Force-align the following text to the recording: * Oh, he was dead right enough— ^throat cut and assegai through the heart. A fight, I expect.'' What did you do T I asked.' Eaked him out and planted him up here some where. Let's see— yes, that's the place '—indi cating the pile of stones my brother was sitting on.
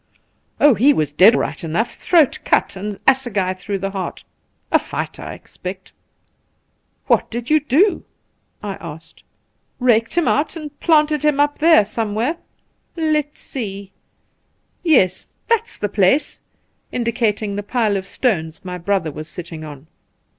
* 0.33 0.59
Oh, 0.59 0.73
he 0.73 0.93
was 0.93 1.13
dead 1.13 1.35
right 1.35 1.63
enough— 1.63 1.95
^throat 2.09 2.43
cut 2.43 2.75
and 2.75 2.95
assegai 3.07 3.53
through 3.53 3.77
the 3.77 3.91
heart. 3.91 4.23
A 4.71 4.79
fight, 4.79 5.19
I 5.19 5.35
expect.'' 5.35 5.91
What 7.05 7.29
did 7.29 7.51
you 7.51 7.59
do 7.59 7.99
T 7.99 8.05
I 8.63 8.75
asked.' 8.81 9.21
Eaked 9.87 10.15
him 10.17 10.27
out 10.27 10.55
and 10.55 10.79
planted 10.79 11.23
him 11.23 11.39
up 11.39 11.59
here 11.59 11.85
some 11.85 12.15
where. 12.15 12.37
Let's 12.97 13.41
see— 13.41 13.91
yes, 14.83 15.29
that's 15.47 15.77
the 15.77 15.87
place 15.87 16.41
'—indi 16.91 17.11
cating 17.11 17.55
the 17.55 17.61
pile 17.61 17.95
of 17.95 18.07
stones 18.07 18.65
my 18.65 18.79
brother 18.79 19.11
was 19.11 19.29
sitting 19.29 19.63
on. 19.63 19.85